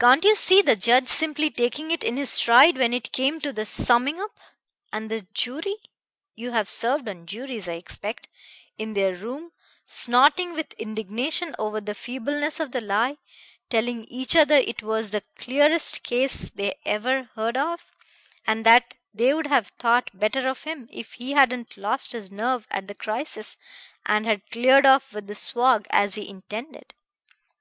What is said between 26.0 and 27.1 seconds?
he intended.